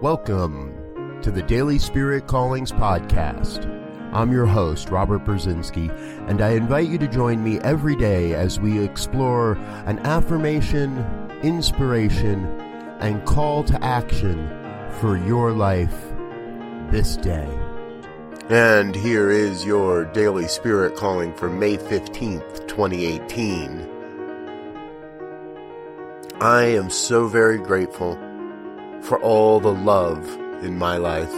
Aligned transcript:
Welcome 0.00 1.20
to 1.20 1.30
the 1.30 1.42
Daily 1.42 1.78
Spirit 1.78 2.26
Callings 2.26 2.72
Podcast. 2.72 3.66
I'm 4.14 4.32
your 4.32 4.46
host, 4.46 4.88
Robert 4.88 5.24
Brzezinski, 5.24 5.90
and 6.26 6.40
I 6.40 6.52
invite 6.52 6.88
you 6.88 6.96
to 6.96 7.06
join 7.06 7.44
me 7.44 7.58
every 7.60 7.96
day 7.96 8.32
as 8.32 8.58
we 8.58 8.82
explore 8.82 9.58
an 9.84 9.98
affirmation, 10.00 11.04
inspiration, 11.42 12.46
and 13.00 13.22
call 13.26 13.62
to 13.64 13.84
action 13.84 14.48
for 15.00 15.18
your 15.18 15.52
life 15.52 15.94
this 16.90 17.16
day. 17.16 17.48
And 18.48 18.96
here 18.96 19.30
is 19.30 19.66
your 19.66 20.06
Daily 20.06 20.48
Spirit 20.48 20.96
Calling 20.96 21.34
for 21.34 21.50
May 21.50 21.76
15th, 21.76 22.66
2018. 22.66 23.99
I 26.42 26.62
am 26.62 26.88
so 26.88 27.28
very 27.28 27.58
grateful 27.58 28.14
for 29.02 29.20
all 29.20 29.60
the 29.60 29.74
love 29.74 30.26
in 30.64 30.78
my 30.78 30.96
life. 30.96 31.34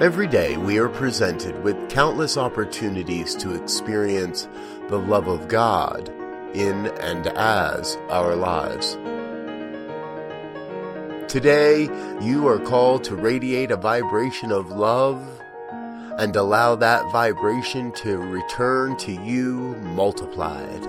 Every 0.00 0.26
day 0.26 0.56
we 0.56 0.78
are 0.78 0.88
presented 0.88 1.62
with 1.62 1.90
countless 1.90 2.38
opportunities 2.38 3.34
to 3.34 3.54
experience 3.54 4.48
the 4.88 4.96
love 4.96 5.28
of 5.28 5.48
God 5.48 6.08
in 6.54 6.86
and 7.02 7.26
as 7.26 7.98
our 8.08 8.34
lives. 8.34 8.94
Today, 11.30 11.82
you 12.22 12.48
are 12.48 12.60
called 12.60 13.04
to 13.04 13.14
radiate 13.14 13.70
a 13.70 13.76
vibration 13.76 14.52
of 14.52 14.70
love 14.70 15.22
and 16.18 16.34
allow 16.34 16.76
that 16.76 17.12
vibration 17.12 17.92
to 17.92 18.16
return 18.16 18.96
to 18.96 19.12
you 19.12 19.76
multiplied. 19.82 20.88